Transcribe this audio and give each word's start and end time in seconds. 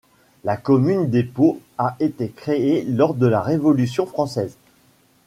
La 0.43 0.57
commune 0.57 1.11
d'Épaux 1.11 1.61
a 1.77 1.95
été 1.99 2.29
créée 2.29 2.83
lors 2.85 3.13
de 3.13 3.27
la 3.27 3.39
Révolution 3.39 4.07
française. 4.07 4.57